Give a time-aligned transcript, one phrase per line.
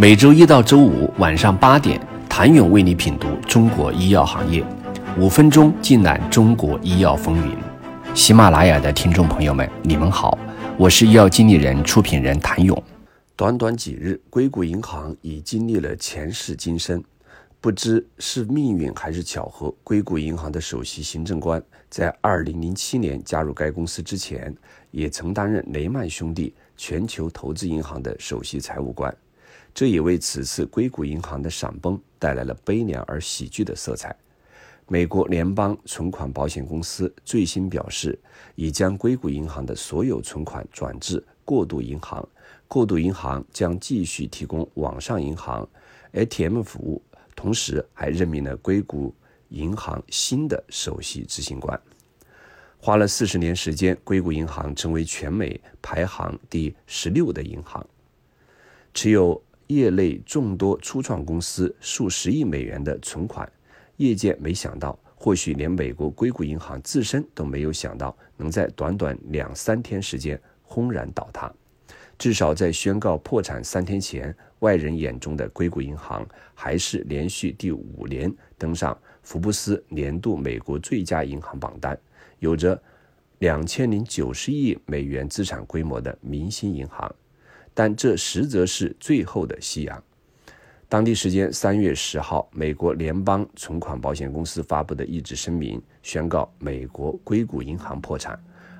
[0.00, 4.64] 每周一到周五晚上八点，谭勇为你品读中国医药行业，
[5.18, 7.56] 五分钟尽览中国医药风云。
[8.14, 10.38] 喜马拉雅的听众朋友们，你们好，
[10.78, 12.80] 我是医药经理人、出品人谭勇。
[13.34, 17.02] 短短几日，硅谷银行已经历了前世今生。
[17.60, 21.60] 不知是命运还是巧合，硅谷银行的首席行政官
[21.90, 24.54] 在2007年加入该公司之前，
[24.92, 29.12] 也曾担任雷曼兄弟全球投资银行的首席财务官，
[29.78, 34.12] 这也为此次硅谷银行的闪崩带来了悲凉而喜剧的色彩。
[34.88, 38.18] 美国联邦存款保险公司最新表示，
[38.56, 42.28] 已将硅谷银行的所有存款转至过渡银行，
[42.66, 45.68] 过渡银行将继续提供网上银行
[46.10, 47.00] ATM 服务。
[47.36, 49.14] 同时还任命了硅谷
[49.50, 51.80] 银行新的首席执行官。
[52.78, 57.86] 花了四十年时间，硅谷银行成为全美排行第十六的银行，
[58.92, 63.50] 持有业内众多初创公司数十亿美元的存款。
[63.96, 71.52] 业界没想到，或许连美国硅谷银行自身都没有想到，能在短短两三天时间轰然倒塌。
[72.16, 81.96] 至少在宣告破产三天前，外人眼中的硅谷银行还是连续第五年登上福布斯年度美国最佳银行榜单，
[82.38, 82.80] 有着
[83.40, 87.14] 两千零九十亿美元资产规模的明星银行。
[87.78, 90.02] 但这实则是最后的夕阳。
[90.88, 98.36] 当地时间三月十号，美国联邦存款保险公司发布的一纸声明，宣告美国硅谷银行破产。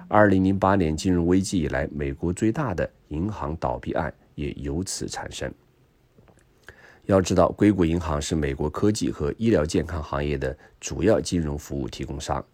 [0.09, 5.49] 二零零八年金融危机以来，美国最大的银行倒闭案也由此产生。
[7.05, 12.45] 要知道，硅谷银行是美国科技和医疗健康行业的主要金融服务提供商。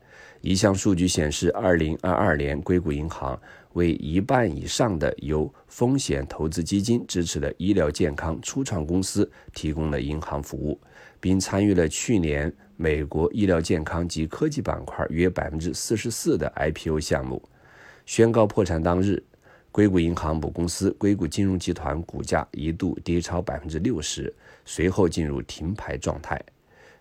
[0.42, 3.40] 一项数据显示，二零二二年，硅谷银行
[3.74, 10.80] 为一半以上的由风险投资基金支持的医疗健康初创公司提供了银行服务，
[11.20, 12.52] 并参与了去年。
[12.76, 17.40] 美国医疗健康及科技板块约百分之四十四的 IPO 项目
[18.04, 19.22] 宣告破产当日，
[19.70, 24.34] 硅谷银行母公司硅谷金融集团股价一度跌超百分之六十，
[24.64, 26.40] 随后进入停牌状态。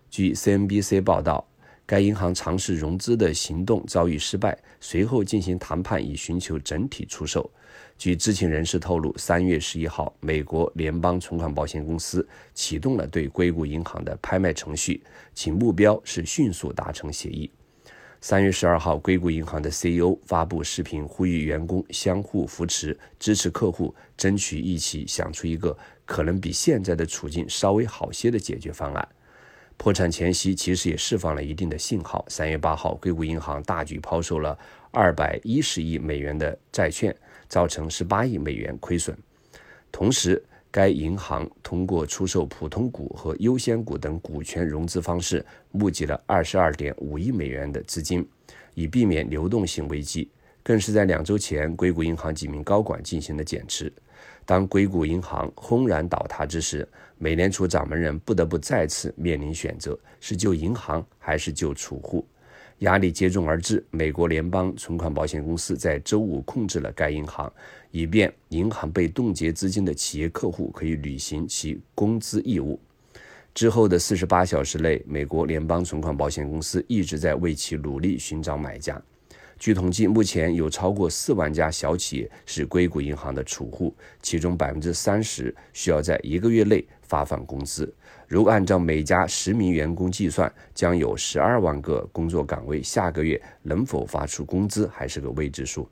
[0.08, 1.44] 据 CNBC 报道。
[1.86, 7.50] 该银行尝试融资的行动遭遇失败，随后进行谈判以寻求整体出售。
[7.98, 15.02] 据知情人士透露，三月十一号，美国联邦存款保险公司启动了对硅谷银行的拍卖程序，
[15.34, 17.50] 其目标是迅速达成协议。
[18.20, 29.06] 三月十二号，硅谷银行的 CEO 发布视频，呼吁员工相互扶持，支持客户，争取一起想出一个可能比现在的处境稍微好些的解决方案。
[29.76, 32.24] 破产前夕，其实也释放了一定的信号。
[32.28, 34.58] 三月八号，硅谷银行大举抛售了
[34.90, 37.14] 二百一十亿美元的债券，
[37.48, 39.16] 造成十八亿美元亏损。
[39.92, 48.26] 同时，该银行通过出售普通股和优先股等股权融资方式，募集了二十二点五亿美元的资金，
[48.74, 50.30] 以避免流动性危机。
[50.64, 53.92] 更是在两周前，硅谷银行几名高管进行了减持。
[54.46, 56.88] 当硅谷银行轰然倒塌之时，
[57.18, 62.26] 美联储掌门人不得不再次面临选择：是救银行还是救储户？
[62.78, 63.84] 压力接踵而至。
[63.90, 67.52] 美国联邦存款保险公司在周五控制了该银行，
[67.90, 72.80] 以便银行被冻结资金的企业客户可以履行其工资义务。
[73.54, 79.00] 之后的四十八小时内，美国联邦存款保险公司一直在为其努力寻找买家。
[79.58, 87.92] 据统计，目前有超过四万家小企业是硅谷银行的储户，其中百分之三十需要在一个月内发放工资。
[88.26, 95.88] 如按照每家十名员工计算，将有十二万个工作岗位下个月能否发出工资还是个未知数。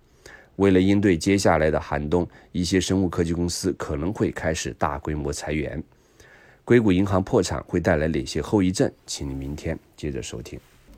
[0.56, 5.82] 为了应对接下来的寒冬，一些生物科技公司可能会开始大规模裁员。
[6.64, 8.90] 硅谷银行破产会带来哪些后遗症？
[9.06, 10.60] 请你明天接着收听。